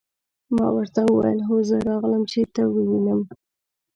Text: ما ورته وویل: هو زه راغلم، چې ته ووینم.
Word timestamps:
ما 0.55 0.67
ورته 0.77 0.99
وویل: 1.05 1.39
هو 1.47 1.57
زه 1.69 1.77
راغلم، 1.89 2.23
چې 2.31 2.39
ته 2.55 2.61
ووینم. 2.75 3.21